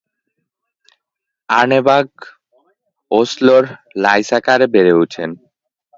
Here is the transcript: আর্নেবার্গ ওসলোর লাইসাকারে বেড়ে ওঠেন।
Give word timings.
আর্নেবার্গ 1.49 2.11
ওসলোর 3.11 3.63
লাইসাকারে 3.95 4.65
বেড়ে 4.73 4.93
ওঠেন। 4.93 5.29